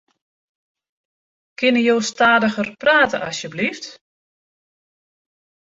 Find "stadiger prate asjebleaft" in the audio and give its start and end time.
2.09-3.85